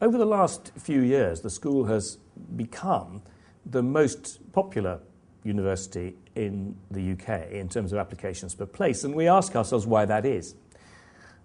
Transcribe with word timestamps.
over 0.00 0.16
the 0.16 0.26
last 0.26 0.72
few 0.76 1.00
years, 1.00 1.40
the 1.40 1.50
school 1.50 1.84
has 1.86 2.18
become 2.56 3.22
the 3.66 3.82
most 3.82 4.52
popular 4.52 5.00
university 5.44 6.14
in 6.34 6.76
the 6.90 7.12
UK 7.12 7.50
in 7.50 7.68
terms 7.68 7.92
of 7.92 7.98
applications 7.98 8.54
per 8.54 8.66
place, 8.66 9.04
and 9.04 9.14
we 9.14 9.26
ask 9.26 9.56
ourselves 9.56 9.86
why 9.86 10.04
that 10.04 10.24
is. 10.24 10.54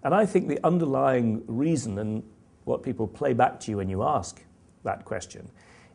And 0.02 0.14
I 0.14 0.26
think 0.26 0.48
the 0.48 0.64
underlying 0.64 1.42
reason, 1.46 1.98
and 1.98 2.22
what 2.64 2.82
people 2.82 3.08
play 3.08 3.32
back 3.32 3.58
to 3.60 3.70
you 3.70 3.78
when 3.78 3.88
you 3.88 4.02
ask 4.02 4.42
that 4.84 5.04
question, 5.04 5.50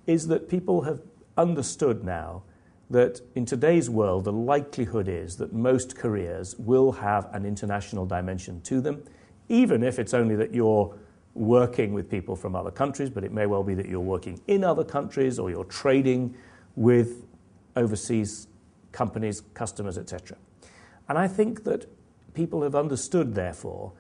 is 0.06 0.28
that 0.28 0.50
people 0.50 0.82
have 0.82 1.02
understood 1.38 2.04
now 2.04 2.44
that 2.90 3.22
in 3.36 3.46
today's 3.46 3.90
world, 3.90 4.26
the 4.26 4.34
likelihood 4.34 5.08
is 5.08 5.36
that 5.38 5.54
most 5.54 5.96
careers 5.96 6.56
will 6.58 6.92
have 6.92 7.30
an 7.34 7.46
international 7.46 8.06
dimension 8.06 8.60
to 8.62 8.82
them, 8.82 9.04
even 9.48 9.84
if 9.84 10.00
it's 10.00 10.14
only 10.14 10.36
that 10.36 10.54
you're 10.54 10.98
working 11.40 11.94
with 11.94 12.10
people 12.10 12.36
from 12.36 12.56
other 12.56 12.70
countries, 12.70 13.10
but 13.10 13.24
it 13.24 13.32
may 13.32 13.46
well 13.46 13.64
be 13.64 13.74
that 13.74 13.88
you're 13.88 14.00
working 14.00 14.40
in 14.48 14.64
other 14.64 14.84
countries 14.84 15.40
or 15.40 15.50
you're 15.50 15.64
trading 15.64 16.36
with 16.76 17.26
overseas 17.76 18.48
companies, 18.92 19.42
customers, 19.54 19.98
etc. 19.98 20.38
And 21.08 21.18
I 21.18 21.28
think 21.28 21.64
that 21.64 21.86
people 22.34 22.62
have 22.64 22.76
understood, 22.76 23.36
therefore, 23.36 23.94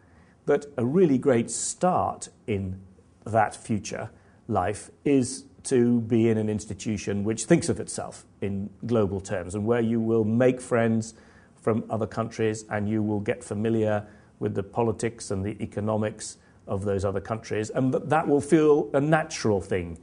that 0.45 0.65
a 0.77 0.85
really 0.85 1.17
great 1.17 1.49
start 1.49 2.27
in 2.45 2.79
that 3.25 3.55
future 3.55 4.09
life 4.47 4.91
is 5.05 5.45
to 5.63 6.01
be 6.01 6.29
in 6.29 6.37
an 6.37 6.49
institution 6.49 7.23
which 7.23 7.45
thinks 7.45 7.69
of 7.69 7.79
itself 7.79 8.25
in 8.41 8.69
global 8.85 9.19
terms 9.19 9.55
and 9.55 9.65
where 9.65 9.81
you 9.81 9.99
will 9.99 10.23
make 10.23 10.59
friends 10.59 11.13
from 11.61 11.83
other 11.89 12.07
countries 12.07 12.65
and 12.69 12.89
you 12.89 13.03
will 13.03 13.19
get 13.19 13.43
familiar 13.43 14.05
with 14.39 14.55
the 14.55 14.63
politics 14.63 15.31
and 15.31 15.45
the 15.45 15.61
economics 15.61 16.37
of 16.69 16.85
those 16.85 17.03
other 17.03 17.19
countries, 17.19 17.69
and 17.69 17.93
that, 17.93 18.09
that 18.09 18.27
will 18.27 18.41
feel 18.41 18.89
a 18.93 19.01
natural 19.01 19.59
thing 19.59 19.97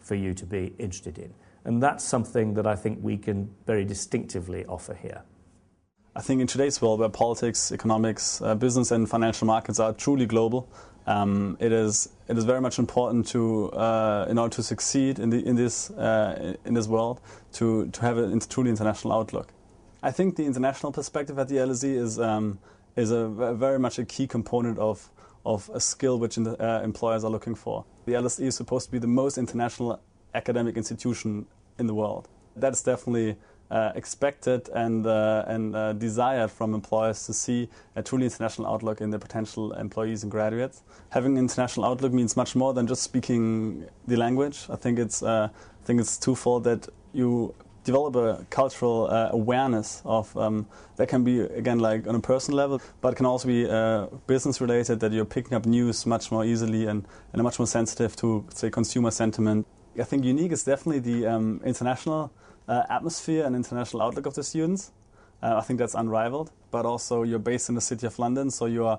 for 0.00 0.14
you 0.14 0.34
to 0.34 0.46
be 0.46 0.74
interested 0.78 1.18
in. 1.18 1.34
And 1.64 1.82
that's 1.82 2.02
something 2.04 2.54
that 2.54 2.66
I 2.66 2.74
think 2.74 2.98
we 3.02 3.16
can 3.16 3.50
very 3.66 3.84
distinctively 3.84 4.64
offer 4.66 4.94
here. 4.94 5.22
I 6.14 6.20
think 6.20 6.40
in 6.40 6.46
today's 6.46 6.82
world, 6.82 7.00
where 7.00 7.08
politics, 7.08 7.72
economics, 7.72 8.42
uh, 8.42 8.54
business, 8.54 8.90
and 8.90 9.08
financial 9.08 9.46
markets 9.46 9.80
are 9.80 9.92
truly 9.92 10.26
global, 10.26 10.68
um, 11.06 11.56
it 11.58 11.72
is 11.72 12.08
it 12.28 12.38
is 12.38 12.44
very 12.44 12.60
much 12.60 12.78
important 12.78 13.26
to 13.28 13.70
uh, 13.72 14.26
in 14.28 14.38
order 14.38 14.54
to 14.56 14.62
succeed 14.62 15.18
in 15.18 15.30
the 15.30 15.44
in 15.46 15.56
this 15.56 15.90
uh, 15.90 16.54
in 16.64 16.74
this 16.74 16.86
world 16.86 17.20
to 17.54 17.88
to 17.88 18.00
have 18.02 18.18
a 18.18 18.38
truly 18.40 18.70
international 18.70 19.12
outlook. 19.12 19.52
I 20.02 20.10
think 20.10 20.36
the 20.36 20.44
international 20.44 20.92
perspective 20.92 21.38
at 21.38 21.48
the 21.48 21.56
LSE 21.56 21.94
is 21.96 22.18
um, 22.18 22.58
is 22.94 23.10
a 23.10 23.28
very 23.54 23.78
much 23.78 23.98
a 23.98 24.04
key 24.04 24.26
component 24.26 24.78
of 24.78 25.10
of 25.44 25.70
a 25.74 25.80
skill 25.80 26.18
which 26.18 26.38
uh, 26.38 26.80
employers 26.84 27.24
are 27.24 27.30
looking 27.30 27.54
for. 27.54 27.84
The 28.06 28.12
LSE 28.12 28.46
is 28.46 28.56
supposed 28.56 28.86
to 28.86 28.92
be 28.92 28.98
the 28.98 29.06
most 29.06 29.38
international 29.38 30.00
academic 30.34 30.76
institution 30.76 31.46
in 31.78 31.86
the 31.86 31.94
world. 31.94 32.28
That's 32.56 32.82
definitely 32.82 33.36
uh, 33.70 33.92
expected 33.94 34.68
and, 34.74 35.06
uh, 35.06 35.44
and 35.46 35.74
uh, 35.74 35.94
desired 35.94 36.50
from 36.50 36.74
employers 36.74 37.24
to 37.26 37.32
see 37.32 37.68
a 37.96 38.02
truly 38.02 38.24
international 38.24 38.68
outlook 38.68 39.00
in 39.00 39.10
their 39.10 39.18
potential 39.18 39.72
employees 39.72 40.22
and 40.22 40.30
graduates. 40.30 40.82
Having 41.10 41.32
an 41.32 41.38
international 41.38 41.86
outlook 41.86 42.12
means 42.12 42.36
much 42.36 42.54
more 42.54 42.74
than 42.74 42.86
just 42.86 43.02
speaking 43.02 43.86
the 44.06 44.16
language. 44.16 44.66
I 44.68 44.76
think 44.76 44.98
it's, 44.98 45.22
I 45.22 45.48
think 45.84 46.00
it's 46.00 46.18
twofold 46.18 46.64
that 46.64 46.88
you 47.14 47.54
develop 47.84 48.16
a 48.16 48.46
cultural 48.50 49.08
uh, 49.10 49.28
awareness 49.32 50.02
of 50.04 50.36
um, 50.36 50.66
that 50.96 51.08
can 51.08 51.24
be 51.24 51.40
again 51.40 51.78
like 51.78 52.06
on 52.06 52.14
a 52.14 52.20
personal 52.20 52.56
level 52.56 52.80
but 53.00 53.16
can 53.16 53.26
also 53.26 53.48
be 53.48 53.68
uh, 53.68 54.06
business 54.26 54.60
related 54.60 55.00
that 55.00 55.12
you're 55.12 55.24
picking 55.24 55.54
up 55.54 55.66
news 55.66 56.06
much 56.06 56.30
more 56.30 56.44
easily 56.44 56.86
and, 56.86 57.06
and 57.32 57.40
are 57.40 57.42
much 57.42 57.58
more 57.58 57.66
sensitive 57.66 58.14
to 58.14 58.44
say 58.54 58.70
consumer 58.70 59.10
sentiment 59.10 59.66
i 59.98 60.04
think 60.04 60.24
unique 60.24 60.52
is 60.52 60.62
definitely 60.64 61.00
the 61.00 61.26
um, 61.26 61.60
international 61.64 62.30
uh, 62.68 62.82
atmosphere 62.88 63.44
and 63.44 63.56
international 63.56 64.02
outlook 64.02 64.26
of 64.26 64.34
the 64.34 64.42
students. 64.42 64.92
Uh, 65.42 65.56
I 65.56 65.60
think 65.60 65.78
that's 65.78 65.94
unrivaled. 65.94 66.50
But 66.70 66.86
also, 66.86 67.22
you're 67.22 67.38
based 67.38 67.68
in 67.68 67.74
the 67.74 67.80
city 67.80 68.06
of 68.06 68.18
London, 68.18 68.50
so 68.50 68.66
you 68.66 68.86
are 68.86 68.98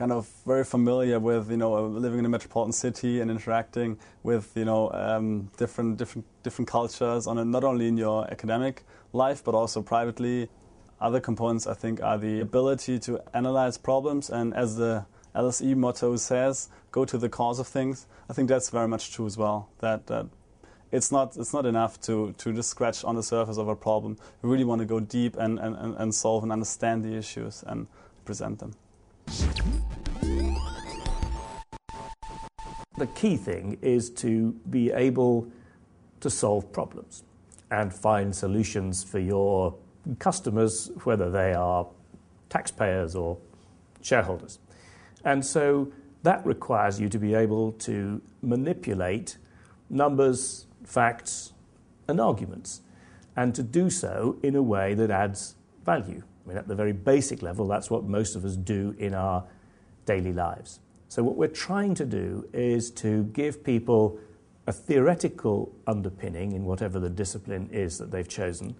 kind 0.00 0.12
of 0.12 0.26
very 0.46 0.64
familiar 0.64 1.20
with 1.20 1.50
you 1.50 1.58
know 1.58 1.86
living 1.86 2.20
in 2.20 2.24
a 2.24 2.28
metropolitan 2.28 2.72
city 2.72 3.20
and 3.20 3.30
interacting 3.30 3.98
with 4.22 4.50
you 4.56 4.64
know 4.64 4.90
um, 4.92 5.50
different 5.58 5.98
different 5.98 6.24
different 6.42 6.66
cultures 6.66 7.26
on 7.26 7.36
a, 7.36 7.44
not 7.44 7.64
only 7.64 7.86
in 7.86 7.98
your 7.98 8.18
academic 8.30 8.82
life 9.12 9.44
but 9.44 9.54
also 9.54 9.82
privately. 9.82 10.48
Other 11.02 11.20
components 11.20 11.66
I 11.66 11.74
think 11.74 12.02
are 12.02 12.16
the 12.16 12.40
ability 12.40 12.98
to 13.00 13.20
analyze 13.34 13.76
problems 13.76 14.30
and 14.30 14.54
as 14.54 14.76
the 14.76 15.04
LSE 15.34 15.76
motto 15.76 16.16
says, 16.16 16.70
go 16.90 17.04
to 17.04 17.18
the 17.18 17.28
cause 17.28 17.58
of 17.58 17.66
things. 17.66 18.06
I 18.30 18.32
think 18.32 18.48
that's 18.48 18.70
very 18.70 18.88
much 18.88 19.12
true 19.12 19.26
as 19.26 19.36
well. 19.36 19.68
That, 19.80 20.06
that 20.06 20.26
it's 20.90 21.12
not 21.12 21.36
it's 21.36 21.52
not 21.52 21.66
enough 21.66 22.00
to, 22.02 22.32
to 22.38 22.52
just 22.54 22.70
scratch 22.70 23.04
on 23.04 23.16
the 23.16 23.22
surface 23.22 23.58
of 23.58 23.68
a 23.68 23.76
problem. 23.76 24.16
We 24.40 24.48
really 24.48 24.64
want 24.64 24.80
to 24.80 24.86
go 24.86 24.98
deep 24.98 25.36
and, 25.36 25.58
and, 25.58 25.94
and 25.96 26.14
solve 26.14 26.42
and 26.42 26.52
understand 26.52 27.04
the 27.04 27.14
issues 27.16 27.62
and 27.66 27.86
present 28.24 28.60
them. 28.60 28.72
The 33.00 33.06
key 33.06 33.38
thing 33.38 33.78
is 33.80 34.10
to 34.10 34.52
be 34.68 34.92
able 34.92 35.48
to 36.20 36.28
solve 36.28 36.70
problems 36.70 37.24
and 37.70 37.90
find 37.90 38.36
solutions 38.36 39.02
for 39.02 39.18
your 39.18 39.74
customers, 40.18 40.90
whether 41.04 41.30
they 41.30 41.54
are 41.54 41.86
taxpayers 42.50 43.16
or 43.16 43.38
shareholders. 44.02 44.58
And 45.24 45.42
so 45.42 45.90
that 46.24 46.44
requires 46.44 47.00
you 47.00 47.08
to 47.08 47.18
be 47.18 47.32
able 47.32 47.72
to 47.88 48.20
manipulate 48.42 49.38
numbers, 49.88 50.66
facts, 50.84 51.54
and 52.06 52.20
arguments, 52.20 52.82
and 53.34 53.54
to 53.54 53.62
do 53.62 53.88
so 53.88 54.36
in 54.42 54.54
a 54.54 54.62
way 54.62 54.92
that 54.92 55.10
adds 55.10 55.54
value. 55.86 56.22
I 56.44 56.48
mean, 56.50 56.58
at 56.58 56.68
the 56.68 56.74
very 56.74 56.92
basic 56.92 57.40
level, 57.40 57.66
that's 57.66 57.88
what 57.88 58.04
most 58.04 58.36
of 58.36 58.44
us 58.44 58.56
do 58.56 58.94
in 58.98 59.14
our 59.14 59.44
daily 60.04 60.34
lives. 60.34 60.80
So, 61.10 61.24
what 61.24 61.34
we're 61.34 61.48
trying 61.48 61.96
to 61.96 62.04
do 62.04 62.48
is 62.52 62.88
to 62.92 63.24
give 63.24 63.64
people 63.64 64.20
a 64.68 64.72
theoretical 64.72 65.74
underpinning 65.84 66.52
in 66.52 66.64
whatever 66.64 67.00
the 67.00 67.10
discipline 67.10 67.68
is 67.72 67.98
that 67.98 68.12
they've 68.12 68.28
chosen, 68.28 68.76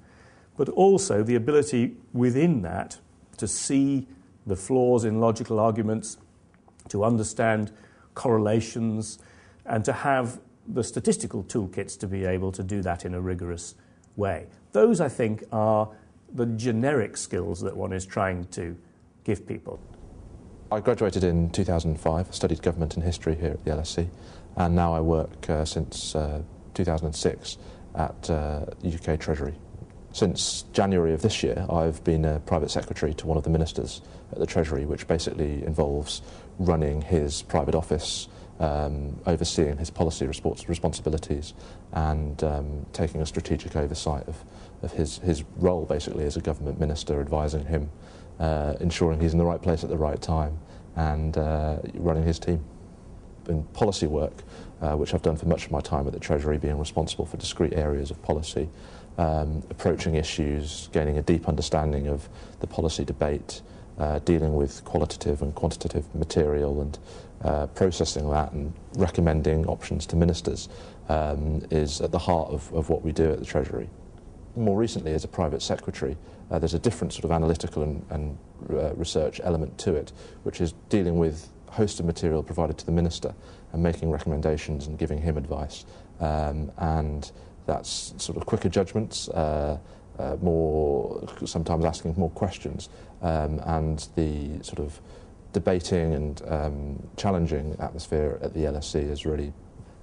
but 0.57 0.69
also 0.69 1.25
the 1.25 1.35
ability 1.35 1.97
within 2.13 2.63
that 2.63 2.99
to 3.39 3.49
see 3.49 4.07
the 4.47 4.55
flaws 4.55 5.05
in 5.05 5.19
logical 5.19 5.59
arguments, 5.59 6.19
to 6.89 7.03
understand 7.03 7.73
correlations, 8.15 9.19
and 9.67 9.85
to 9.85 9.93
have 9.93 10.39
the 10.69 10.85
statistical 10.85 11.43
toolkits 11.43 11.99
to 11.99 12.07
be 12.07 12.25
able 12.25 12.53
to 12.53 12.63
do 12.63 12.81
that 12.81 13.05
in 13.05 13.13
a 13.13 13.21
rigorous 13.21 13.75
way. 14.15 14.47
Those, 14.71 15.01
I 15.01 15.09
think, 15.09 15.43
are 15.51 15.89
the 16.33 16.47
generic 16.47 17.17
skills 17.17 17.61
that 17.63 17.77
one 17.77 17.93
is 17.93 18.07
trying 18.07 18.45
to 18.53 18.77
give 19.25 19.49
people. 19.49 19.81
I 20.73 20.79
graduated 20.79 21.25
in 21.25 21.51
2005, 21.51 22.33
studied 22.33 22.63
government 22.63 22.95
and 22.95 23.03
history 23.03 23.35
here 23.35 23.51
at 23.51 23.65
the 23.65 23.73
LSE, 23.73 24.09
and 24.57 24.77
now 24.77 24.95
I 24.95 25.01
work 25.01 25.51
uh, 25.51 25.65
since 25.65 26.15
uh, 26.15 26.43
2006 26.75 27.59
at 27.97 28.31
uh, 28.31 28.67
UK 28.87 29.19
Treasury. 29.19 29.55
Since 30.13 30.67
January 30.73 31.13
of 31.13 31.23
this 31.23 31.43
year, 31.43 31.67
I've 31.69 32.05
been 32.05 32.25
a 32.25 32.39
private 32.39 32.71
secretary 32.71 33.15
to 33.15 33.27
one 33.27 33.37
of 33.37 33.43
the 33.43 33.51
ministers 33.51 34.01
at 34.31 34.39
the 34.39 34.47
Treasury, 34.47 34.85
which 34.85 35.09
basically 35.09 35.65
involves 35.65 36.23
running 36.61 37.03
his 37.03 37.43
private 37.43 37.75
office 37.75 38.29
um, 38.61 39.19
overseeing 39.27 39.77
his 39.79 39.91
policy 39.91 40.27
responsibilities 40.27 41.55
and 41.93 42.45
um, 42.45 42.87
taking 42.93 43.23
a 43.23 43.27
strategic 43.27 43.75
oversight 43.75 44.29
of, 44.29 44.45
of 44.83 44.93
his, 44.93 45.19
his 45.19 45.43
role 45.57 45.85
basically 45.85 46.27
as 46.27 46.37
a 46.37 46.41
government 46.41 46.79
minister, 46.79 47.21
advising 47.21 47.65
him, 47.65 47.91
uh, 48.41 48.75
ensuring 48.81 49.21
he's 49.21 49.33
in 49.33 49.39
the 49.39 49.45
right 49.45 49.63
place 49.63 49.85
at 49.85 49.91
the 49.91 49.97
right 49.97 50.21
time, 50.21 50.59
and 50.97 51.39
uh, 51.39 51.79
running 51.95 52.25
his 52.25 52.39
team. 52.39 52.65
In 53.49 53.63
policy 53.65 54.07
work, 54.07 54.43
uh, 54.81 54.97
which 54.97 55.15
I've 55.15 55.23
done 55.23 55.37
for 55.37 55.47
much 55.47 55.67
of 55.67 55.71
my 55.71 55.81
time 55.81 56.07
at 56.07 56.13
the 56.13 56.21
Treasury, 56.21 56.59
being 56.59 56.79
responsible 56.79 57.27
for 57.27 57.37
discrete 57.37 57.75
areas 57.75 58.11
of 58.11 58.21
policy, 58.23 58.69
um, 59.19 59.63
approaching 59.71 60.15
issues, 60.15 60.89
gaining 60.93 61.19
a 61.19 61.23
deep 61.23 61.49
understanding 61.49 62.09
of 62.09 62.29
the 62.61 62.67
policy 62.67 63.05
debate, 63.05 63.63
uh, 63.99 64.19
dealing 64.21 64.55
with 64.55 64.85
qualitative 64.85 65.43
and 65.43 65.55
quantitative 65.55 66.13
material 66.15 66.81
and 66.81 66.99
uh, 67.43 67.67
processing 67.69 68.29
that 68.31 68.53
and 68.53 68.73
recommending 68.97 69.67
options 69.67 70.07
to 70.07 70.17
ministers 70.17 70.69
um, 71.09 71.63
is 71.71 72.01
at 72.01 72.11
the 72.13 72.19
heart 72.19 72.51
of, 72.51 72.73
of, 72.75 72.89
what 72.89 73.03
we 73.03 73.13
do 73.13 73.31
at 73.33 73.39
the 73.39 73.45
Treasury. 73.45 73.89
More 74.61 74.77
recently, 74.77 75.15
as 75.15 75.25
a 75.25 75.29
private 75.29 75.63
secretary, 75.63 76.19
uh, 76.51 76.59
there's 76.59 76.75
a 76.75 76.79
different 76.79 77.15
sort 77.15 77.25
of 77.25 77.31
analytical 77.31 77.83
and, 77.83 78.05
and 78.11 78.39
uh, 78.69 78.93
research 78.95 79.41
element 79.43 79.79
to 79.79 79.95
it, 79.95 80.13
which 80.43 80.61
is 80.61 80.75
dealing 80.91 81.19
with 81.19 81.49
host 81.71 81.99
of 81.99 82.05
material 82.05 82.43
provided 82.43 82.77
to 82.77 82.85
the 82.85 82.93
minister 82.93 83.35
and 83.73 83.83
making 83.83 84.11
recommendations 84.11 84.87
and 84.87 84.99
giving 84.99 85.17
him 85.17 85.39
advice. 85.39 85.87
Um, 86.21 86.71
and 86.77 87.33
that's 87.65 88.13
sort 88.19 88.37
of 88.37 88.45
quicker 88.45 88.69
judgments, 88.69 89.31
uh, 89.31 89.79
uh, 90.19 90.37
more 90.43 91.27
sometimes 91.47 91.87
asking 91.87 92.15
more 92.19 92.31
questions, 92.31 92.91
um, 93.23 93.61
and 93.65 94.09
the 94.15 94.63
sort 94.63 94.81
of 94.81 95.01
debating 95.55 96.13
and 96.13 96.43
um, 96.49 97.09
challenging 97.17 97.77
atmosphere 97.81 98.39
at 98.43 98.53
the 98.53 98.61
LSE 98.61 99.09
has 99.09 99.25
really 99.25 99.55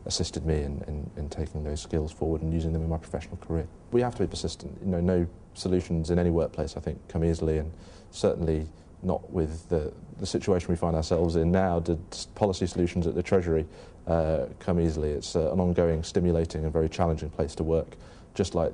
assisted 0.08 0.46
me 0.46 0.56
in, 0.64 0.84
in, 0.88 1.12
in, 1.18 1.30
taking 1.30 1.64
those 1.64 1.82
skills 1.82 2.12
forward 2.12 2.42
and 2.42 2.54
using 2.54 2.74
them 2.74 2.82
in 2.82 2.90
my 2.90 2.98
professional 2.98 3.38
career. 3.38 3.68
We 3.92 4.02
have 4.02 4.16
to 4.16 4.24
be 4.24 4.28
persistent. 4.28 4.76
You 4.82 4.88
know, 4.88 5.02
no 5.02 5.28
solutions 5.54 6.10
in 6.10 6.18
any 6.18 6.30
workplace, 6.30 6.78
I 6.78 6.80
think, 6.80 7.00
come 7.10 7.24
easily, 7.24 7.58
and 7.58 7.72
certainly 8.12 8.68
not 9.04 9.30
with 9.32 9.68
the, 9.70 9.94
the 10.20 10.26
situation 10.26 10.70
we 10.70 10.76
find 10.76 10.96
ourselves 10.96 11.36
in 11.36 11.52
now. 11.52 11.80
Did 11.80 12.00
policy 12.36 12.66
solutions 12.66 13.06
at 13.06 13.16
the 13.16 13.24
Treasury 13.24 13.66
uh, 14.08 14.46
come 14.60 14.80
easily? 14.80 15.12
It's 15.12 15.36
uh, 15.36 15.52
an 15.52 15.60
ongoing, 15.60 16.04
stimulating, 16.04 16.64
and 16.64 16.74
very 16.74 16.90
challenging 16.90 17.30
place 17.30 17.54
to 17.56 17.64
work, 17.64 17.98
just 18.34 18.56
like 18.56 18.74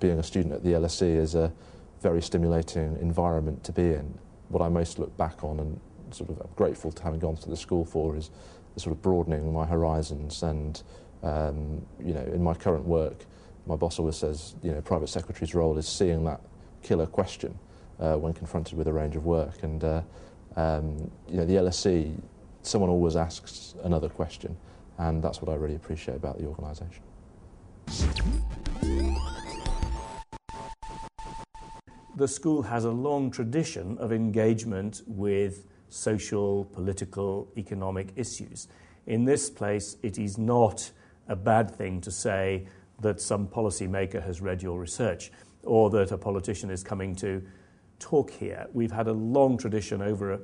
being 0.00 0.18
a 0.18 0.22
student 0.22 0.54
at 0.54 0.62
the 0.62 0.70
LSE 0.70 1.02
is 1.02 1.34
a 1.34 1.52
very 2.00 2.22
stimulating 2.22 2.96
environment 3.00 3.62
to 3.64 3.72
be 3.72 3.92
in. 3.92 4.18
What 4.48 4.62
I 4.62 4.68
most 4.68 4.98
look 4.98 5.16
back 5.16 5.44
on 5.44 5.60
and 5.60 5.80
sort 6.10 6.30
of 6.30 6.40
am 6.40 6.48
grateful 6.56 6.92
to 6.92 7.02
having 7.02 7.20
gone 7.20 7.36
to 7.36 7.48
the 7.48 7.56
school 7.56 7.84
for 7.84 8.16
is 8.16 8.30
sort 8.76 8.94
of 8.94 9.02
broadening 9.02 9.52
my 9.52 9.66
horizons 9.66 10.42
and 10.42 10.82
um, 11.22 11.84
you 12.02 12.14
know 12.14 12.22
in 12.22 12.42
my 12.42 12.54
current 12.54 12.84
work 12.84 13.24
my 13.66 13.76
boss 13.76 13.98
always 13.98 14.16
says 14.16 14.54
you 14.62 14.72
know 14.72 14.80
private 14.80 15.08
secretary's 15.08 15.54
role 15.54 15.76
is 15.78 15.86
seeing 15.86 16.24
that 16.24 16.40
killer 16.82 17.06
question 17.06 17.56
uh, 18.00 18.14
when 18.16 18.32
confronted 18.32 18.76
with 18.76 18.88
a 18.88 18.92
range 18.92 19.14
of 19.14 19.24
work 19.24 19.62
and 19.62 19.84
uh, 19.84 20.00
um, 20.56 21.10
you 21.28 21.36
know 21.36 21.44
the 21.44 21.54
LSE 21.54 22.14
someone 22.62 22.90
always 22.90 23.16
asks 23.16 23.74
another 23.84 24.08
question 24.08 24.56
and 24.98 25.22
that's 25.22 25.40
what 25.42 25.50
I 25.50 25.56
really 25.56 25.74
appreciate 25.74 26.16
about 26.16 26.38
the 26.38 26.46
organisation. 26.46 27.02
The 32.14 32.28
school 32.28 32.62
has 32.62 32.84
a 32.84 32.90
long 32.90 33.30
tradition 33.30 33.96
of 33.98 34.12
engagement 34.12 35.02
with 35.06 35.66
social, 35.92 36.64
political, 36.66 37.48
economic 37.56 38.12
issues. 38.16 38.68
In 39.06 39.24
this 39.24 39.50
place, 39.50 39.96
it 40.02 40.18
is 40.18 40.38
not 40.38 40.90
a 41.28 41.36
bad 41.36 41.70
thing 41.70 42.00
to 42.00 42.10
say 42.10 42.66
that 43.00 43.20
some 43.20 43.46
policymaker 43.46 44.24
has 44.24 44.40
read 44.40 44.62
your 44.62 44.78
research 44.78 45.32
or 45.64 45.90
that 45.90 46.12
a 46.12 46.18
politician 46.18 46.70
is 46.70 46.82
coming 46.82 47.14
to 47.16 47.42
talk 47.98 48.30
here. 48.30 48.66
We've 48.72 48.92
had 48.92 49.08
a 49.08 49.12
long 49.12 49.56
tradition 49.56 50.02
over 50.02 50.32
a, 50.32 50.40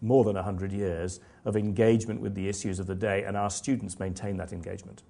more 0.00 0.24
than 0.24 0.34
100 0.34 0.72
years 0.72 1.20
of 1.44 1.56
engagement 1.56 2.20
with 2.20 2.34
the 2.34 2.48
issues 2.48 2.78
of 2.78 2.86
the 2.86 2.94
day, 2.94 3.24
and 3.24 3.36
our 3.36 3.50
students 3.50 3.98
maintain 3.98 4.36
that 4.38 4.52
engagement. 4.52 5.02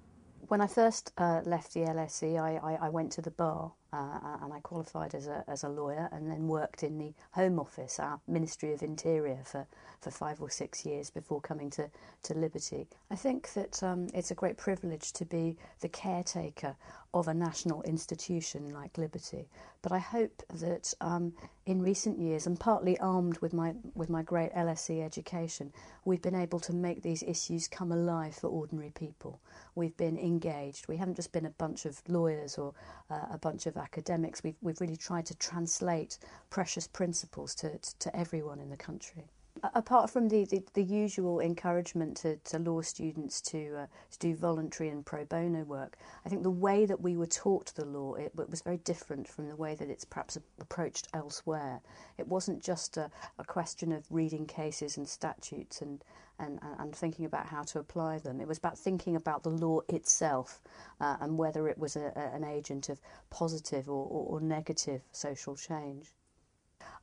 When 0.47 0.61
I 0.61 0.67
first 0.67 1.11
uh, 1.17 1.41
left 1.45 1.73
the 1.73 1.81
LSE, 1.81 2.39
I, 2.39 2.73
I, 2.73 2.87
I, 2.87 2.89
went 2.89 3.11
to 3.13 3.21
the 3.21 3.31
bar 3.31 3.71
uh, 3.93 4.37
and 4.41 4.51
I 4.51 4.59
qualified 4.59 5.13
as 5.13 5.27
a, 5.27 5.43
as 5.47 5.63
a 5.63 5.69
lawyer 5.69 6.09
and 6.11 6.29
then 6.29 6.47
worked 6.47 6.83
in 6.83 6.97
the 6.97 7.13
Home 7.31 7.59
Office, 7.59 7.99
our 7.99 8.19
Ministry 8.27 8.73
of 8.73 8.81
Interior, 8.81 9.39
for, 9.45 9.67
for 10.01 10.09
five 10.09 10.41
or 10.41 10.49
six 10.49 10.85
years 10.85 11.11
before 11.11 11.39
coming 11.39 11.69
to, 11.71 11.89
to 12.23 12.33
Liberty. 12.33 12.87
I 13.11 13.15
think 13.15 13.53
that 13.53 13.83
um, 13.83 14.07
it's 14.13 14.31
a 14.31 14.35
great 14.35 14.57
privilege 14.57 15.13
to 15.13 15.25
be 15.25 15.57
the 15.81 15.89
caretaker 15.89 16.75
of 17.13 17.27
a 17.27 17.33
national 17.33 17.83
institution 17.83 18.73
like 18.73 18.97
Liberty. 18.97 19.47
But 19.81 19.91
I 19.91 19.99
hope 19.99 20.41
that 20.55 20.93
um, 20.99 21.33
in 21.65 21.81
recent 21.81 22.17
years, 22.19 22.47
and 22.47 22.59
partly 22.59 22.97
armed 22.99 23.37
with 23.39 23.53
my, 23.53 23.75
with 23.93 24.09
my 24.09 24.23
great 24.23 24.51
LSE 24.53 25.03
education, 25.03 25.71
we've 26.05 26.21
been 26.21 26.35
able 26.35 26.59
to 26.61 26.73
make 26.73 27.03
these 27.03 27.21
issues 27.23 27.67
come 27.67 27.91
alive 27.91 28.35
for 28.35 28.47
ordinary 28.47 28.91
people. 28.91 29.39
We've 29.75 29.95
been 29.95 30.17
engaged. 30.17 30.87
We 30.87 30.97
haven't 30.97 31.15
just 31.15 31.31
been 31.31 31.45
a 31.45 31.51
bunch 31.51 31.85
of 31.85 32.01
lawyers 32.07 32.57
or 32.57 32.73
uh, 33.11 33.27
a 33.31 33.37
bunch 33.37 33.67
of 33.67 33.77
academics. 33.77 34.43
We've, 34.43 34.57
we've 34.61 34.81
really 34.81 34.97
tried 34.97 35.27
to 35.27 35.35
translate 35.35 36.17
precious 36.49 36.87
principles 36.87 37.53
to, 37.55 37.77
to, 37.77 37.99
to 37.99 38.15
everyone 38.15 38.59
in 38.59 38.69
the 38.69 38.77
country 38.77 39.29
apart 39.73 40.09
from 40.09 40.27
the, 40.27 40.45
the, 40.45 40.61
the, 40.73 40.83
usual 40.83 41.39
encouragement 41.39 42.17
to, 42.17 42.35
to 42.37 42.59
law 42.59 42.81
students 42.81 43.39
to, 43.39 43.75
uh, 43.77 43.85
to 44.11 44.19
do 44.19 44.35
voluntary 44.35 44.89
and 44.89 45.05
pro 45.05 45.23
bono 45.23 45.63
work, 45.63 45.97
I 46.25 46.29
think 46.29 46.43
the 46.43 46.51
way 46.51 46.85
that 46.85 47.01
we 47.01 47.15
were 47.15 47.27
taught 47.27 47.73
the 47.75 47.85
law 47.85 48.15
it, 48.15 48.33
it 48.37 48.49
was 48.49 48.61
very 48.61 48.77
different 48.77 49.27
from 49.27 49.47
the 49.47 49.55
way 49.55 49.75
that 49.75 49.89
it's 49.89 50.03
perhaps 50.03 50.37
approached 50.59 51.07
elsewhere. 51.13 51.81
It 52.17 52.27
wasn't 52.27 52.61
just 52.61 52.97
a, 52.97 53.09
a 53.39 53.45
question 53.45 53.91
of 53.93 54.05
reading 54.09 54.45
cases 54.45 54.97
and 54.97 55.07
statutes 55.07 55.81
and, 55.81 56.03
and, 56.39 56.59
and 56.79 56.93
thinking 56.93 57.25
about 57.25 57.45
how 57.45 57.63
to 57.63 57.79
apply 57.79 58.19
them. 58.19 58.41
It 58.41 58.47
was 58.47 58.57
about 58.57 58.77
thinking 58.77 59.15
about 59.15 59.43
the 59.43 59.49
law 59.49 59.79
itself 59.87 60.59
uh, 60.99 61.15
and 61.21 61.37
whether 61.37 61.69
it 61.69 61.77
was 61.77 61.95
a, 61.95 62.11
a, 62.15 62.35
an 62.35 62.43
agent 62.43 62.89
of 62.89 62.99
positive 63.29 63.87
or, 63.87 64.05
or, 64.05 64.25
or 64.27 64.41
negative 64.41 65.01
social 65.13 65.55
change. 65.55 66.11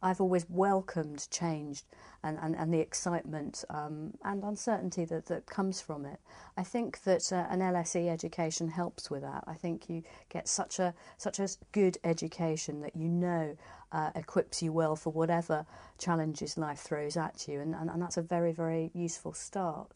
I've 0.02 0.20
always 0.20 0.46
welcomed 0.48 1.28
change 1.30 1.82
and, 2.22 2.38
and, 2.40 2.56
and 2.56 2.72
the 2.72 2.80
excitement 2.80 3.64
um, 3.70 4.14
and 4.24 4.42
uncertainty 4.42 5.04
that, 5.06 5.26
that 5.26 5.46
comes 5.46 5.80
from 5.80 6.06
it. 6.06 6.20
I 6.56 6.62
think 6.62 7.02
that 7.04 7.32
uh, 7.32 7.46
an 7.50 7.60
LSE 7.60 8.08
education 8.08 8.68
helps 8.68 9.10
with 9.10 9.22
that. 9.22 9.44
I 9.46 9.54
think 9.54 9.88
you 9.88 10.02
get 10.28 10.48
such 10.48 10.78
a 10.78 10.94
such 11.18 11.38
a 11.38 11.48
good 11.72 11.98
education 12.04 12.80
that 12.80 12.96
you 12.96 13.08
know 13.08 13.56
uh, 13.92 14.10
equips 14.14 14.62
you 14.62 14.72
well 14.72 14.96
for 14.96 15.10
whatever 15.10 15.66
challenges 15.98 16.56
life 16.56 16.80
throws 16.80 17.16
at 17.16 17.46
you, 17.48 17.60
and, 17.60 17.74
and, 17.74 17.90
and 17.90 18.00
that's 18.00 18.16
a 18.16 18.22
very, 18.22 18.52
very 18.52 18.90
useful 18.94 19.32
start. 19.32 19.92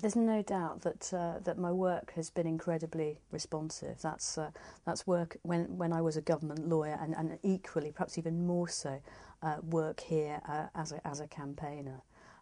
There's 0.00 0.16
no 0.16 0.40
doubt 0.40 0.80
that 0.82 1.12
uh, 1.12 1.40
that 1.44 1.58
my 1.58 1.72
work 1.72 2.12
has 2.14 2.30
been 2.30 2.46
incredibly 2.46 3.20
responsive. 3.30 4.00
That's 4.00 4.38
uh, 4.38 4.50
that's 4.86 5.06
work 5.06 5.36
when 5.42 5.76
when 5.76 5.92
I 5.92 6.00
was 6.00 6.16
a 6.16 6.22
government 6.22 6.66
lawyer, 6.66 6.98
and, 7.00 7.14
and 7.14 7.38
equally, 7.42 7.92
perhaps 7.92 8.16
even 8.16 8.46
more 8.46 8.68
so, 8.68 9.02
uh, 9.42 9.56
work 9.62 10.00
here 10.00 10.40
uh, 10.48 10.66
as 10.74 10.92
a 10.92 11.06
as 11.06 11.20
a 11.20 11.26
campaigner. 11.26 12.00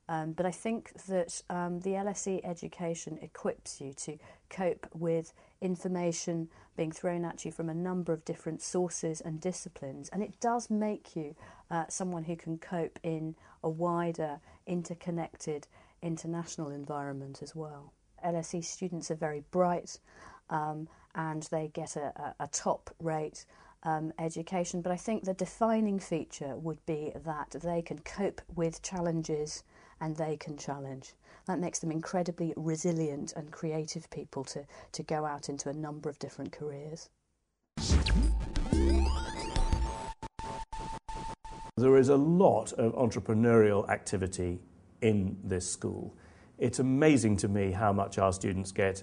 Um, 0.08 0.32
but 0.32 0.46
I 0.46 0.52
think 0.52 0.92
that 1.08 1.42
um, 1.50 1.80
the 1.80 1.90
LSE 1.90 2.40
education 2.42 3.18
equips 3.20 3.80
you 3.80 3.92
to 3.92 4.18
cope 4.48 4.86
with 4.94 5.34
information 5.60 6.48
being 6.76 6.92
thrown 6.92 7.24
at 7.26 7.44
you 7.44 7.52
from 7.52 7.68
a 7.68 7.74
number 7.74 8.12
of 8.12 8.24
different 8.24 8.62
sources 8.62 9.20
and 9.20 9.40
disciplines, 9.40 10.08
and 10.10 10.22
it 10.22 10.40
does 10.40 10.70
make 10.70 11.16
you 11.16 11.34
uh, 11.70 11.84
someone 11.88 12.24
who 12.24 12.36
can 12.36 12.56
cope 12.56 12.98
in 13.02 13.34
a 13.62 13.68
wider, 13.68 14.40
interconnected 14.66 15.66
international 16.02 16.70
environment 16.70 17.40
as 17.42 17.54
well. 17.54 17.92
LSE 18.24 18.64
students 18.64 19.10
are 19.10 19.16
very 19.16 19.44
bright 19.50 19.98
um, 20.50 20.88
and 21.14 21.42
they 21.50 21.68
get 21.68 21.96
a, 21.96 22.34
a, 22.40 22.48
top 22.48 22.90
rate 23.00 23.44
um, 23.84 24.12
education, 24.18 24.80
but 24.80 24.92
I 24.92 24.96
think 24.96 25.24
the 25.24 25.34
defining 25.34 25.98
feature 25.98 26.56
would 26.56 26.84
be 26.86 27.12
that 27.24 27.56
they 27.62 27.82
can 27.82 27.98
cope 28.00 28.40
with 28.54 28.82
challenges 28.82 29.62
and 30.00 30.16
they 30.16 30.36
can 30.36 30.56
challenge. 30.56 31.14
That 31.46 31.58
makes 31.58 31.78
them 31.78 31.90
incredibly 31.90 32.52
resilient 32.56 33.32
and 33.36 33.50
creative 33.50 34.08
people 34.10 34.44
to, 34.44 34.64
to 34.92 35.02
go 35.02 35.24
out 35.24 35.48
into 35.48 35.68
a 35.68 35.74
number 35.74 36.08
of 36.08 36.18
different 36.18 36.52
careers. 36.52 37.08
There 41.76 41.96
is 41.96 42.08
a 42.08 42.16
lot 42.16 42.72
of 42.72 42.94
entrepreneurial 42.94 43.88
activity 43.88 44.58
in 45.00 45.36
this 45.44 45.70
school. 45.70 46.14
It's 46.58 46.78
amazing 46.78 47.36
to 47.38 47.48
me 47.48 47.72
how 47.72 47.92
much 47.92 48.18
our 48.18 48.32
students 48.32 48.72
get 48.72 49.02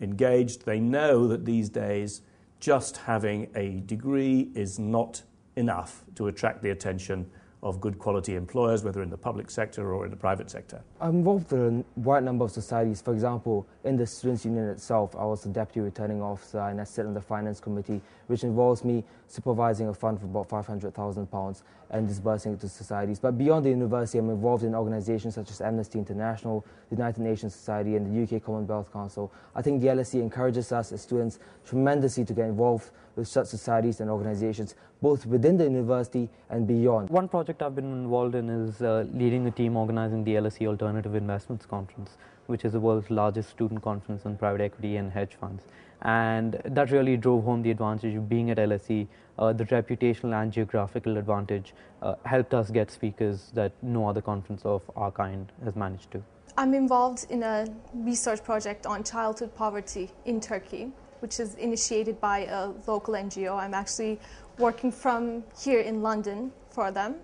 engaged. 0.00 0.64
They 0.64 0.80
know 0.80 1.26
that 1.28 1.44
these 1.44 1.68
days 1.68 2.22
just 2.60 2.96
having 2.96 3.48
a 3.54 3.80
degree 3.80 4.50
is 4.54 4.78
not 4.78 5.22
enough 5.56 6.04
to 6.14 6.26
attract 6.28 6.62
the 6.62 6.70
attention 6.70 7.30
of 7.66 7.80
good 7.80 7.98
quality 7.98 8.36
employers, 8.36 8.84
whether 8.84 9.02
in 9.02 9.10
the 9.10 9.16
public 9.16 9.50
sector 9.50 9.92
or 9.92 10.04
in 10.04 10.10
the 10.10 10.16
private 10.16 10.48
sector? 10.48 10.80
I'm 11.00 11.16
involved 11.16 11.52
in 11.52 11.84
a 11.96 12.00
wide 12.00 12.22
number 12.22 12.44
of 12.44 12.52
societies. 12.52 13.02
For 13.02 13.12
example, 13.12 13.66
in 13.82 13.96
the 13.96 14.06
Students' 14.06 14.44
Union 14.44 14.68
itself, 14.68 15.16
I 15.16 15.24
was 15.24 15.42
the 15.42 15.48
deputy 15.48 15.80
returning 15.80 16.22
officer 16.22 16.60
and 16.60 16.80
I 16.80 16.84
sit 16.84 17.06
on 17.06 17.14
the 17.14 17.20
finance 17.20 17.58
committee, 17.58 18.00
which 18.28 18.44
involves 18.44 18.84
me 18.84 19.02
supervising 19.26 19.88
a 19.88 19.94
fund 19.94 20.20
for 20.20 20.26
about 20.26 20.48
£500,000 20.48 21.62
and 21.90 22.06
disbursing 22.06 22.52
it 22.52 22.60
to 22.60 22.68
societies. 22.68 23.18
But 23.18 23.36
beyond 23.36 23.64
the 23.64 23.70
university, 23.70 24.18
I'm 24.18 24.30
involved 24.30 24.62
in 24.62 24.74
organizations 24.74 25.34
such 25.34 25.50
as 25.50 25.60
Amnesty 25.60 25.98
International, 25.98 26.64
the 26.88 26.96
United 26.96 27.20
Nations 27.20 27.52
Society, 27.52 27.96
and 27.96 28.06
the 28.06 28.36
UK 28.36 28.44
Commonwealth 28.44 28.92
Council. 28.92 29.32
I 29.56 29.62
think 29.62 29.80
the 29.80 29.88
LSE 29.88 30.20
encourages 30.20 30.70
us 30.70 30.92
as 30.92 31.00
students 31.00 31.40
tremendously 31.64 32.24
to 32.24 32.32
get 32.32 32.46
involved 32.46 32.90
with 33.16 33.26
such 33.26 33.46
societies 33.48 34.00
and 34.00 34.10
organizations, 34.10 34.74
both 35.02 35.26
within 35.26 35.56
the 35.56 35.64
university 35.64 36.28
and 36.50 36.66
beyond. 36.66 37.10
One 37.10 37.28
project 37.28 37.62
I've 37.62 37.74
been 37.74 37.92
involved 37.92 38.34
in 38.34 38.48
is 38.48 38.82
uh, 38.82 39.06
leading 39.12 39.46
a 39.46 39.50
team 39.50 39.76
organizing 39.76 40.22
the 40.22 40.34
LSE 40.34 40.66
Alternative 40.66 41.14
Investments 41.14 41.66
Conference, 41.66 42.10
which 42.46 42.64
is 42.64 42.72
the 42.72 42.80
world's 42.80 43.10
largest 43.10 43.50
student 43.50 43.82
conference 43.82 44.26
on 44.26 44.36
private 44.36 44.60
equity 44.60 44.96
and 44.96 45.10
hedge 45.10 45.36
funds. 45.40 45.64
And 46.02 46.60
that 46.64 46.90
really 46.90 47.16
drove 47.16 47.44
home 47.44 47.62
the 47.62 47.70
advantage 47.70 48.14
of 48.14 48.28
being 48.28 48.50
at 48.50 48.58
LSE. 48.58 49.08
Uh, 49.38 49.52
the 49.52 49.64
reputational 49.64 50.40
and 50.40 50.52
geographical 50.52 51.16
advantage 51.16 51.74
uh, 52.02 52.14
helped 52.24 52.54
us 52.54 52.70
get 52.70 52.90
speakers 52.90 53.50
that 53.54 53.72
no 53.82 54.08
other 54.08 54.20
conference 54.20 54.62
of 54.64 54.82
our 54.94 55.10
kind 55.10 55.50
has 55.64 55.74
managed 55.74 56.10
to. 56.12 56.22
I'm 56.58 56.72
involved 56.72 57.26
in 57.28 57.42
a 57.42 57.66
research 57.92 58.42
project 58.42 58.86
on 58.86 59.04
childhood 59.04 59.54
poverty 59.54 60.10
in 60.24 60.40
Turkey 60.40 60.92
which 61.26 61.40
is 61.40 61.56
initiated 61.56 62.20
by 62.20 62.38
a 62.58 62.70
local 62.86 63.14
NGO. 63.14 63.58
I'm 63.58 63.74
actually 63.74 64.20
working 64.58 64.92
from 64.92 65.42
here 65.60 65.80
in 65.80 66.00
London 66.00 66.52
for 66.70 66.92
them. 66.92 67.16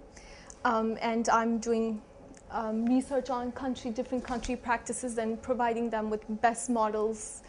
Um, 0.65 0.99
and 1.01 1.29
I'm 1.29 1.59
doing 1.61 2.03
um, 2.51 2.85
research 2.85 3.31
on 3.31 3.53
country, 3.53 3.93
different 3.93 4.25
country 4.25 4.57
practices, 4.57 5.19
and 5.19 5.41
providing 5.41 5.89
them 5.89 6.11
with 6.11 6.23
best 6.43 6.69
models 6.69 7.43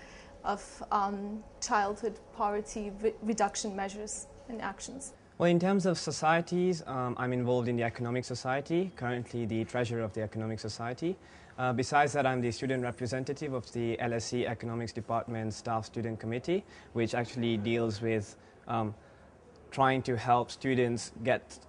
of 0.43 0.62
um, 0.91 1.43
childhood 1.60 2.19
poverty 2.38 2.91
re- 3.01 3.15
reduction 3.24 3.75
measures 3.75 4.27
and 4.48 4.62
actions. 4.62 5.13
Well, 5.39 5.50
in 5.50 5.60
terms 5.60 5.88
of 5.88 5.98
societies, 5.98 6.83
um, 6.86 7.15
I'm 7.17 7.33
involved 7.33 7.67
in 7.67 7.77
the 7.77 7.83
Economic 7.83 8.25
Society, 8.25 8.91
currently 8.95 9.48
the 9.48 9.63
treasurer 9.65 10.03
of 10.03 10.13
the 10.13 10.22
Economic 10.22 10.60
Society. 10.60 11.15
Uh, 11.57 11.72
besides 11.72 12.13
that, 12.13 12.25
I'm 12.25 12.41
the 12.41 12.51
student 12.51 12.81
representative 12.83 13.53
of 13.53 13.72
the 13.74 13.95
LSE 13.98 14.48
Economics 14.48 14.91
Department 14.91 15.53
Staff 15.53 15.86
Student 15.86 16.19
Committee, 16.19 16.63
which 16.93 17.13
actually 17.13 17.57
deals 17.57 18.01
with 18.01 18.36
um, 18.67 18.95
trying 19.69 20.01
to 20.03 20.17
help 20.17 20.50
students 20.50 21.12
get 21.24 21.60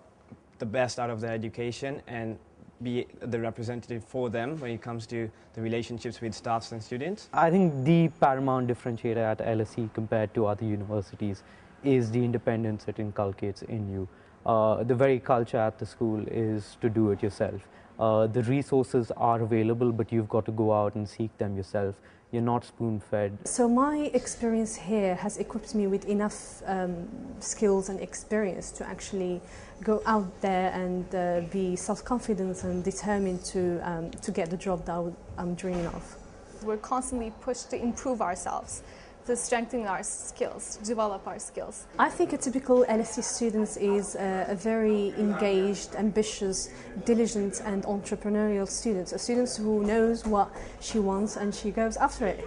the 0.59 0.67
best 0.67 0.99
out 0.99 1.11
of 1.11 1.21
their 1.21 1.33
education 1.33 2.01
and 2.07 2.39
be 2.83 3.07
the 3.21 3.39
representative 3.39 4.03
for 4.05 4.31
them 4.31 4.59
when 4.59 4.71
it 4.71 4.81
comes 4.81 5.07
to 5.07 5.31
the 5.55 5.61
relationships 5.61 6.21
with 6.21 6.35
staffs 6.35 6.73
and 6.73 6.83
students? 6.83 7.29
I 7.33 7.51
think 7.51 7.85
the 7.85 8.09
paramount 8.21 8.69
differentiator 8.69 9.17
at 9.17 9.39
LSE 9.39 9.93
compared 9.93 10.33
to 10.35 10.47
other 10.47 10.65
universities 10.65 11.43
is 11.83 12.11
the 12.11 12.25
independence 12.25 12.87
it 12.89 12.99
inculcates 12.99 13.63
in 13.63 13.91
you. 13.91 14.09
Uh, 14.47 14.83
the 14.83 14.95
very 14.95 15.19
culture 15.21 15.59
at 15.59 15.79
the 15.79 15.87
school 15.87 16.25
is 16.29 16.77
to 16.81 16.89
do 16.89 17.11
it 17.11 17.23
yourself. 17.23 17.69
Uh, 17.99 18.27
the 18.27 18.43
resources 18.43 19.13
are 19.17 19.41
available, 19.43 19.93
but 19.93 20.11
you've 20.11 20.29
got 20.29 20.45
to 20.47 20.53
go 20.53 20.73
out 20.73 20.95
and 20.95 21.09
seek 21.09 21.37
them 21.39 21.57
yourself. 21.57 21.95
You're 22.33 22.43
not 22.43 22.65
spoon 22.65 22.99
fed. 22.99 23.39
So, 23.45 23.69
my 23.69 24.11
experience 24.13 24.75
here 24.75 25.15
has 25.15 25.37
equipped 25.37 25.75
me 25.75 25.87
with 25.87 26.05
enough 26.07 26.63
um, 26.67 27.07
skills 27.39 27.89
and 27.89 28.01
experience 28.01 28.73
to 28.73 28.87
actually 28.87 29.41
go 29.85 30.03
out 30.05 30.41
there 30.41 30.73
and 30.73 31.15
uh, 31.15 31.43
be 31.53 31.77
self 31.77 32.05
confident 32.05 32.65
and 32.65 32.83
determined 32.83 33.45
to, 33.45 33.79
um, 33.89 34.11
to 34.11 34.33
get 34.33 34.51
the 34.51 34.57
job 34.57 34.85
that 34.87 35.13
I'm 35.39 35.55
dreaming 35.55 35.87
of. 35.87 36.17
We're 36.65 36.79
constantly 36.79 37.33
pushed 37.41 37.71
to 37.71 37.81
improve 37.81 38.21
ourselves 38.21 38.83
to 39.27 39.37
strengthen 39.37 39.87
our 39.87 40.03
skills, 40.03 40.77
develop 40.85 41.27
our 41.27 41.39
skills. 41.39 41.87
I 41.99 42.11
think 42.11 42.33
a 42.33 42.39
typical 42.39 42.85
LSE 42.85 43.25
student 43.25 43.77
is 43.79 44.17
a, 44.17 44.47
a, 44.51 44.55
very 44.55 45.15
engaged, 45.19 45.95
ambitious, 45.97 46.71
diligent, 47.05 47.63
and 47.65 47.85
entrepreneurial 47.85 48.69
student. 48.69 49.13
A 49.13 49.19
student 49.19 49.49
who 49.57 49.85
knows 49.85 50.27
what 50.27 50.51
she 50.81 50.99
wants 50.99 51.37
and 51.37 51.55
she 51.55 51.71
goes 51.71 51.97
after 51.97 52.27
it. 52.27 52.47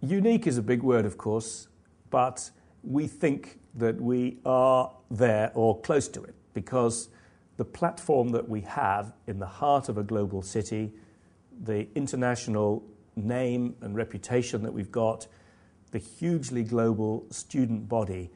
Unique 0.00 0.46
is 0.46 0.58
a 0.58 0.62
big 0.62 0.82
word, 0.82 1.04
of 1.04 1.16
course, 1.16 1.68
but 2.10 2.50
we 2.82 3.06
think 3.06 3.60
that 3.74 4.00
we 4.00 4.38
are 4.44 4.90
there 5.10 5.52
or 5.54 5.80
close 5.80 6.08
to 6.08 6.22
it 6.24 6.34
because 6.54 7.08
the 7.56 7.64
platform 7.64 8.30
that 8.30 8.48
we 8.48 8.62
have 8.62 9.12
in 9.26 9.38
the 9.38 9.46
heart 9.46 9.88
of 9.88 9.98
a 9.98 10.02
global 10.02 10.42
city, 10.42 10.92
the 11.62 11.86
international 11.94 12.82
name 13.16 13.76
and 13.82 13.94
reputation 13.94 14.62
that 14.62 14.72
we've 14.72 14.90
got, 14.90 15.26
the 15.90 15.98
hugely 15.98 16.62
global 16.62 17.26
student 17.30 17.88
body 17.88 18.30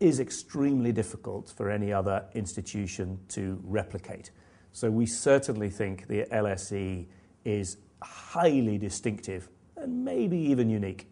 is 0.00 0.20
extremely 0.20 0.92
difficult 0.92 1.52
for 1.56 1.70
any 1.70 1.92
other 1.92 2.24
institution 2.34 3.18
to 3.28 3.60
replicate. 3.64 4.30
So 4.72 4.90
we 4.90 5.06
certainly 5.06 5.70
think 5.70 6.06
the 6.06 6.24
LSE 6.30 7.06
is 7.44 7.78
highly 8.02 8.78
distinctive 8.78 9.48
and 9.76 10.04
maybe 10.04 10.36
even 10.36 10.70
unique. 10.70 11.08